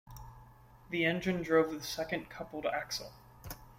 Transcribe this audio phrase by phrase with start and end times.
[0.89, 3.13] The engine drove the second coupled axle.